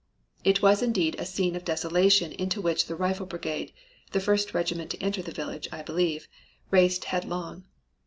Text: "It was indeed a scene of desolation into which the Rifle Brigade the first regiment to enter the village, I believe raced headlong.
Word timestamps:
"It 0.43 0.63
was 0.63 0.81
indeed 0.81 1.15
a 1.19 1.27
scene 1.27 1.55
of 1.55 1.63
desolation 1.63 2.31
into 2.31 2.59
which 2.59 2.87
the 2.87 2.95
Rifle 2.95 3.27
Brigade 3.27 3.71
the 4.13 4.19
first 4.19 4.51
regiment 4.51 4.89
to 4.89 4.99
enter 4.99 5.21
the 5.21 5.31
village, 5.31 5.67
I 5.71 5.83
believe 5.83 6.27
raced 6.71 7.03
headlong. 7.05 7.65